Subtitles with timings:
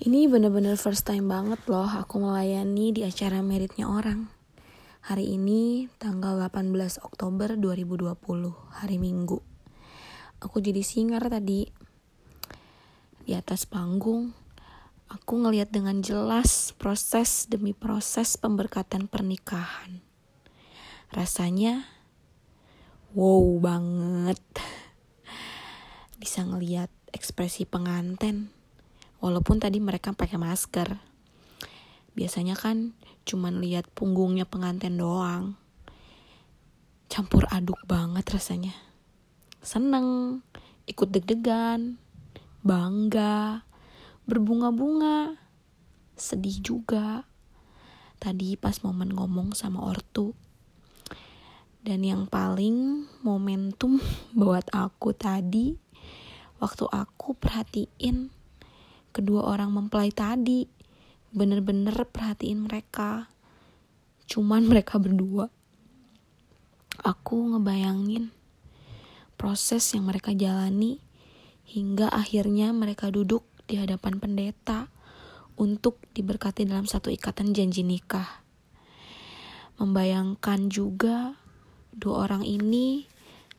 [0.00, 4.32] Ini bener-bener first time banget loh aku melayani di acara meritnya orang.
[5.04, 8.16] Hari ini tanggal 18 Oktober 2020,
[8.80, 9.44] hari Minggu.
[10.40, 11.68] Aku jadi singer tadi.
[13.28, 14.32] Di atas panggung,
[15.12, 20.00] aku ngeliat dengan jelas proses demi proses pemberkatan pernikahan.
[21.12, 21.84] Rasanya
[23.12, 24.40] wow banget.
[26.16, 28.59] Bisa ngeliat ekspresi pengantin
[29.20, 30.96] Walaupun tadi mereka pakai masker.
[32.16, 32.96] Biasanya kan
[33.28, 35.60] cuman lihat punggungnya pengantin doang.
[37.12, 38.72] Campur aduk banget rasanya.
[39.60, 40.40] Seneng,
[40.88, 42.00] ikut deg-degan,
[42.64, 43.68] bangga,
[44.24, 45.36] berbunga-bunga,
[46.16, 47.28] sedih juga.
[48.16, 50.32] Tadi pas momen ngomong sama ortu.
[51.84, 54.00] Dan yang paling momentum
[54.40, 55.76] buat aku tadi,
[56.56, 58.39] waktu aku perhatiin
[59.10, 60.66] kedua orang mempelai tadi.
[61.30, 63.30] Bener-bener perhatiin mereka.
[64.26, 65.50] Cuman mereka berdua.
[67.00, 68.34] Aku ngebayangin
[69.40, 71.00] proses yang mereka jalani
[71.64, 74.92] hingga akhirnya mereka duduk di hadapan pendeta
[75.56, 78.44] untuk diberkati dalam satu ikatan janji nikah.
[79.80, 81.40] Membayangkan juga
[81.96, 83.08] dua orang ini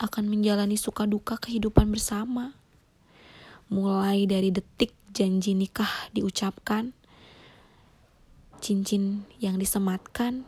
[0.00, 2.56] akan menjalani suka duka kehidupan bersama.
[3.68, 6.92] Mulai dari detik janji nikah diucapkan,
[8.60, 10.44] cincin yang disematkan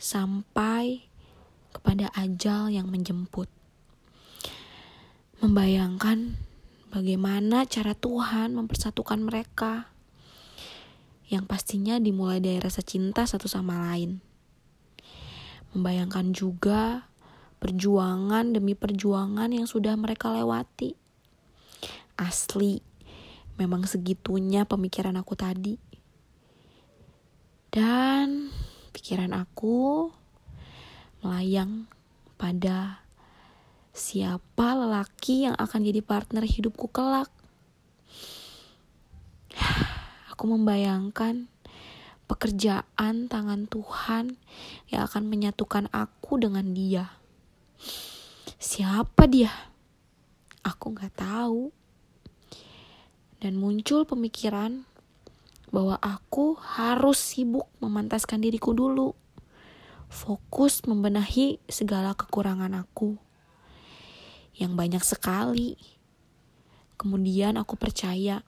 [0.00, 1.04] sampai
[1.76, 3.52] kepada ajal yang menjemput.
[5.44, 6.40] Membayangkan
[6.88, 9.92] bagaimana cara Tuhan mempersatukan mereka
[11.28, 14.24] yang pastinya dimulai dari rasa cinta satu sama lain.
[15.76, 17.04] Membayangkan juga
[17.60, 20.96] perjuangan demi perjuangan yang sudah mereka lewati.
[22.16, 22.80] Asli,
[23.56, 25.76] memang segitunya pemikiran aku tadi.
[27.72, 28.48] Dan
[28.96, 30.08] pikiran aku
[31.20, 31.84] melayang
[32.40, 33.04] pada
[33.96, 37.32] siapa lelaki yang akan jadi partner hidupku kelak.
[40.32, 41.48] Aku membayangkan
[42.28, 44.36] pekerjaan tangan Tuhan
[44.92, 47.16] yang akan menyatukan aku dengan dia.
[48.60, 49.52] Siapa dia?
[50.60, 51.72] Aku gak tahu
[53.40, 54.88] dan muncul pemikiran
[55.68, 59.12] bahwa aku harus sibuk memantaskan diriku dulu,
[60.08, 63.18] fokus membenahi segala kekurangan aku.
[64.56, 65.76] Yang banyak sekali.
[66.96, 68.40] Kemudian aku percaya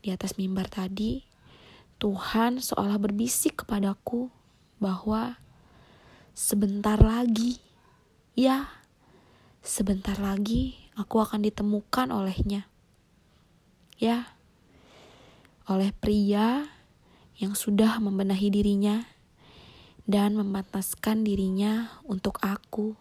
[0.00, 1.20] di atas mimbar tadi,
[2.00, 4.32] Tuhan seolah berbisik kepadaku
[4.80, 5.36] bahwa
[6.32, 7.60] sebentar lagi,
[8.32, 8.72] ya,
[9.60, 12.72] sebentar lagi aku akan ditemukan olehnya
[13.98, 14.34] ya
[15.64, 16.68] oleh pria
[17.40, 19.08] yang sudah membenahi dirinya
[20.04, 22.92] dan memantaskan dirinya untuk aku.